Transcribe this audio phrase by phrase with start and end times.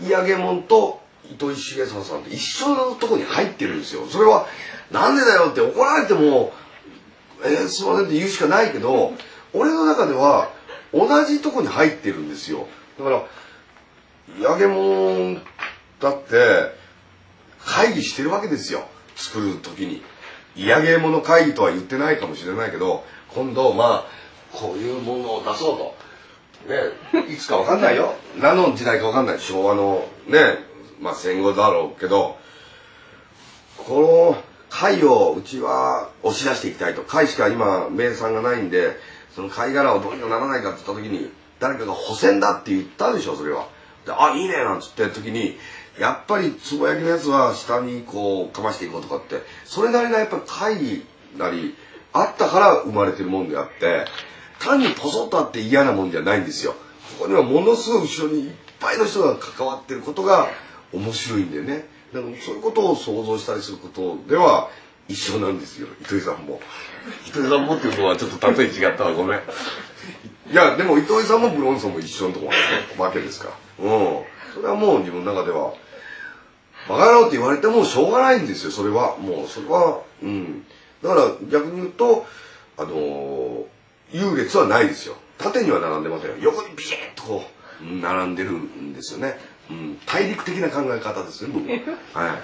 [0.00, 1.00] イヤゲモンと
[1.30, 4.06] 糸井重里さんって一緒のとこに入ってるんですよ。
[4.06, 4.46] それは
[4.90, 6.52] なんでだよって怒られても
[7.44, 9.12] えー、すいませんって言うしかないけど
[9.52, 10.50] 俺の中では
[10.92, 12.66] 同じとこに入ってるんですよ。
[12.98, 13.24] だから
[14.38, 15.42] イヤゲモン
[16.00, 16.74] だって
[17.64, 18.86] 会議してるわけですよ。
[19.14, 20.02] 作る時に。
[20.56, 24.06] イヤゲモの会議とは言ってないかもしれないけど今度まあ
[24.52, 25.94] こういうものを出そうと。
[26.66, 28.14] ねいつかわかんないよ。
[28.40, 29.40] 何の時代かわかんない。
[29.40, 30.38] 昭和のね
[31.00, 32.36] まあ戦後だろうけど
[33.76, 37.02] この貝をうちは押し出していきたいと。
[37.02, 38.96] 貝しか今名産がないんで
[39.34, 43.68] その貝殻をどうにかならないかって言った時に誰かが補選だって言ったでしょそれは。
[44.04, 45.56] であいいねなんつって時に
[45.98, 51.02] やっぱりつぼ焼きのやつは下にこうかましていこうとかってそれなりのやっぱ貝
[51.36, 51.74] なり
[52.12, 54.06] あったから生まれてるもんであって
[54.58, 56.74] 単にポソッとあって嫌なもんじゃないんですよ。
[57.18, 60.48] ここにはものすごい後ろにいっぱいの人が関わってることが
[60.92, 61.86] 面白いんでね。
[62.12, 64.70] だからそういうことを想像したりすることでは
[65.08, 66.60] 一緒なんですよ糸井さんも。
[67.26, 69.40] 糸井さんもっていうのはちょっと例え違ったわごめん。
[70.50, 72.50] いやでも糸井さんもブロンソンも一緒のとこ
[72.98, 73.84] ろわけですから。
[73.84, 74.24] うん。
[74.54, 75.72] それはもう自分の中では
[76.88, 80.64] バカ野郎って言われてもしょうがないんですよそれはもうそれはうん。
[81.02, 82.26] だから逆に言うと
[82.76, 83.47] あのー、
[84.12, 85.16] 優劣はないですよ。
[85.38, 86.36] 縦には並んでませんよ。
[86.40, 87.44] 横にビシッとこ
[87.82, 89.38] う並んでるんですよね。
[89.70, 91.98] うん、大陸的な考え方ですね僕は。
[92.28, 92.42] はい